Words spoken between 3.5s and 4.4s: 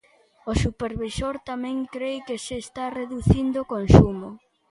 o consumo.